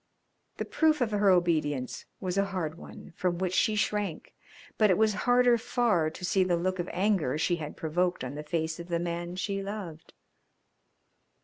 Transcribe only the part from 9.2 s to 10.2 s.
she loved.